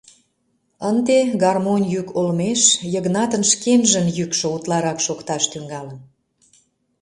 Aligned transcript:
Ынде 0.89 1.17
гармонь 1.43 1.85
йӱк 1.93 2.09
олмеш 2.19 2.61
Йыгнатын 2.93 3.43
шкенжын 3.51 4.05
йӱкшӧ 4.17 4.47
утларак 4.55 4.99
шокташ 5.05 5.43
тӱҥалын. 5.51 5.99